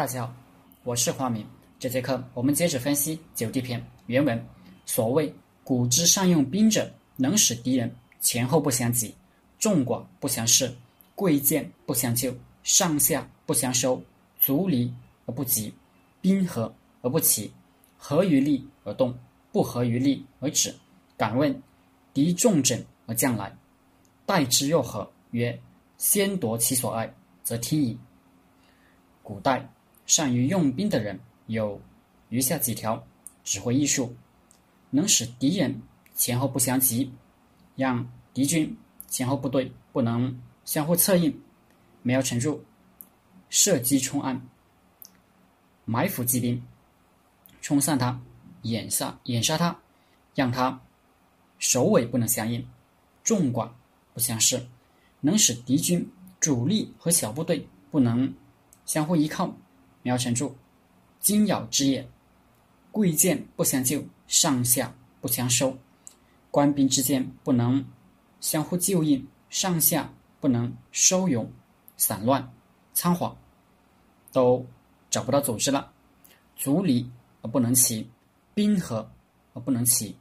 [0.00, 0.34] 大家好，
[0.82, 1.46] 我是花明。
[1.78, 4.42] 这节课我们接着分析《九地篇》原文。
[4.86, 5.30] 所谓
[5.62, 9.14] “古之善用兵者，能使敌人前后不相及，
[9.58, 10.74] 众寡不相视，
[11.14, 14.02] 贵贱不相救，上下不相收，
[14.40, 14.90] 卒离
[15.26, 15.70] 而不及，
[16.22, 17.52] 兵合而不齐，
[17.98, 19.14] 合于利而动，
[19.52, 20.74] 不合于利而止。
[21.18, 21.62] 敢问
[22.14, 23.54] 敌众整而将来，
[24.24, 25.06] 待之若何？
[25.32, 25.60] 曰：
[25.98, 27.14] 先夺其所爱，
[27.44, 27.98] 则听矣。
[29.22, 29.70] 古代
[30.10, 31.80] 善于用兵的人有
[32.30, 33.00] 余下几条
[33.44, 34.12] 指挥艺术，
[34.90, 35.80] 能使敌人
[36.16, 37.12] 前后不相及，
[37.76, 38.04] 让
[38.34, 38.76] 敌军
[39.06, 41.40] 前后部队不能相互策应，
[42.02, 42.60] 没有沉入，
[43.50, 44.44] 射击冲暗，
[45.84, 46.60] 埋伏击兵，
[47.62, 48.20] 冲散他，
[48.62, 49.78] 掩杀掩杀他，
[50.34, 50.82] 让他
[51.60, 52.68] 首尾不能相应，
[53.22, 53.70] 众寡
[54.12, 54.60] 不相视，
[55.20, 56.04] 能使敌军
[56.40, 58.34] 主力和小部队不能。
[58.86, 59.56] 相互依靠，
[60.02, 60.56] 苗成柱，
[61.18, 62.04] 金咬之也；
[62.90, 65.76] 贵贱不相救，上下不相收，
[66.50, 67.84] 官兵之间不能
[68.40, 71.52] 相互救应，上下不能收容，
[71.96, 72.52] 散乱
[72.94, 73.36] 仓皇，
[74.32, 74.64] 都
[75.10, 75.92] 找不到组织了。
[76.56, 77.10] 卒离
[77.42, 78.08] 而不能齐，
[78.54, 79.10] 兵合
[79.54, 80.16] 而不能齐，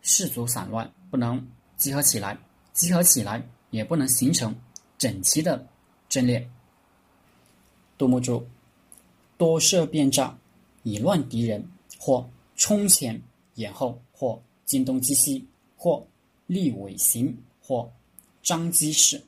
[0.00, 2.38] 士卒散乱，不能集合起来，
[2.72, 4.54] 集合起来也不能形成
[4.96, 5.66] 整齐的
[6.08, 6.48] 阵列。
[7.98, 8.46] 杜牧注：
[9.36, 10.36] 多设变诈，
[10.82, 11.62] 以乱敌人；
[11.98, 13.20] 或冲前
[13.54, 16.04] 掩后，或惊东击西，或
[16.46, 17.90] 立尾行，或
[18.42, 19.22] 张机势。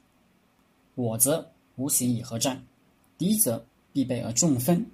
[0.95, 2.65] 我则无形以合战，
[3.19, 4.85] 敌则必备而众分，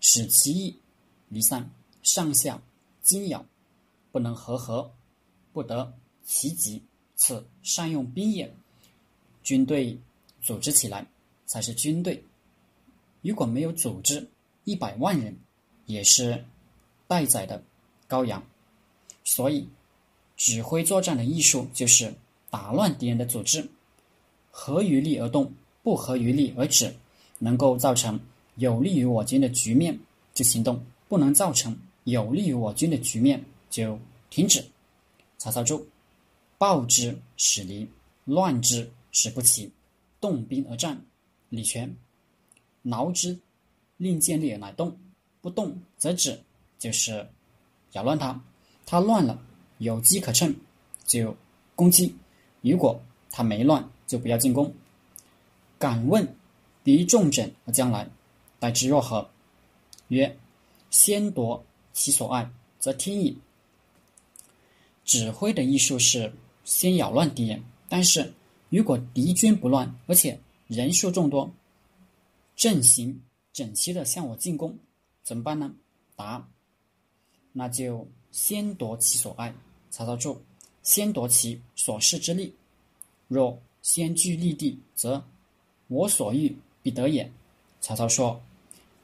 [0.00, 0.76] 使其意
[1.28, 1.70] 离散，
[2.02, 2.60] 上下
[3.02, 3.44] 惊扰，
[4.12, 4.90] 不能和合，
[5.52, 5.92] 不得
[6.24, 6.82] 其极，
[7.16, 8.52] 此善用兵也。
[9.42, 9.96] 军队
[10.42, 11.06] 组织起来，
[11.46, 12.22] 才是军队。
[13.26, 14.28] 如果没有组织，
[14.64, 15.36] 一百万人
[15.86, 16.44] 也是
[17.08, 17.60] 待宰的
[18.08, 18.40] 羔羊。
[19.24, 19.66] 所以，
[20.36, 22.14] 指挥作战的艺术就是
[22.50, 23.68] 打乱敌人的组织，
[24.52, 26.94] 合于利而动，不合于利而止，
[27.40, 28.20] 能够造成
[28.54, 29.98] 有利于我军的局面
[30.32, 33.98] 就行动，不能造成有利于我军的局面就
[34.30, 34.64] 停止。
[35.36, 35.84] 曹操注：
[36.58, 37.88] 暴之使离，
[38.24, 39.68] 乱之使不齐，
[40.20, 41.04] 动兵而战。
[41.48, 41.92] 李全。
[42.86, 43.36] 挠之，
[43.96, 44.96] 令见力而乃动，
[45.40, 46.38] 不动则止，
[46.78, 47.28] 就是
[47.90, 48.40] 扰乱他。
[48.84, 49.42] 他乱了，
[49.78, 50.54] 有机可乘，
[51.04, 51.36] 就
[51.74, 52.14] 攻击；
[52.60, 54.72] 如果他没乱，就不要进攻。
[55.80, 56.36] 敢问
[56.84, 58.08] 敌众整而将来，
[58.60, 59.28] 待之若何？
[60.08, 60.38] 曰：
[60.90, 62.48] 先夺其所爱，
[62.78, 63.36] 则听矣。
[65.04, 66.32] 指挥的艺术是
[66.64, 68.32] 先扰乱敌人，但是
[68.68, 70.38] 如果敌军不乱，而且
[70.68, 71.52] 人数众多。
[72.56, 73.22] 阵型
[73.52, 74.76] 整齐的向我进攻，
[75.22, 75.74] 怎么办呢？
[76.16, 76.48] 答：
[77.52, 79.54] 那就先夺其所爱。
[79.90, 80.40] 曹操注：
[80.82, 82.54] 先夺其所恃之利。
[83.28, 85.22] 若先据利地，则
[85.88, 87.30] 我所欲必得也。
[87.80, 88.40] 曹操说：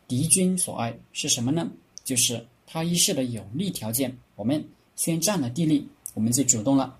[0.08, 1.70] 敌军所爱是什么呢？
[2.04, 4.16] 就是他一世的有利条件。
[4.34, 6.98] 我们先占了地利，我们就主动了。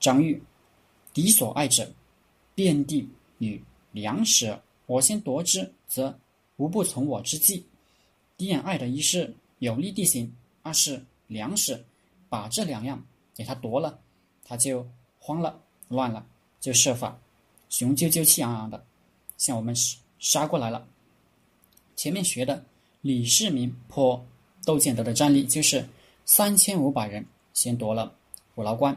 [0.00, 0.42] 张玉：
[1.14, 1.92] 敌所爱者，
[2.54, 3.08] 遍地
[3.38, 3.62] 与
[3.92, 4.58] 粮食。
[4.86, 6.18] 我先夺之，则
[6.56, 7.64] 无不从我之计。
[8.36, 11.84] 敌人爱的一是有利地形，二是粮食，
[12.28, 13.02] 把这两样
[13.34, 13.98] 给他夺了，
[14.44, 14.86] 他就
[15.20, 16.26] 慌了、乱了，
[16.60, 17.16] 就设法
[17.68, 18.84] 雄赳赳、气昂昂的
[19.38, 19.74] 向我们
[20.18, 20.86] 杀过来了。
[21.94, 22.64] 前面学的
[23.00, 24.26] 李世民破
[24.64, 25.88] 窦建德的战例，就是
[26.24, 28.12] 三千五百人先夺了
[28.54, 28.96] 虎牢关，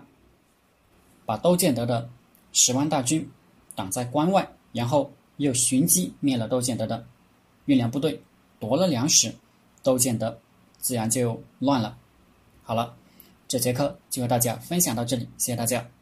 [1.26, 2.10] 把窦建德的
[2.52, 3.30] 十万大军
[3.76, 5.12] 挡在关外，然后。
[5.38, 7.06] 又寻机灭了窦建德的
[7.66, 8.22] 运粮部队，
[8.60, 9.34] 夺了粮食，
[9.84, 10.40] 窦建德
[10.80, 11.98] 自然就乱了。
[12.64, 12.96] 好了，
[13.48, 15.95] 这节课就和大家分享到这里，谢谢大家。